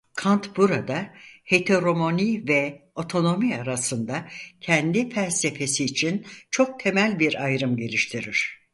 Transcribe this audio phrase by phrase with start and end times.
[0.15, 1.13] Kant burada
[1.43, 4.27] heteronomi ve otonomi arasında
[4.61, 8.61] kendi felsefesi için çok temel bir ayrım geliştirir.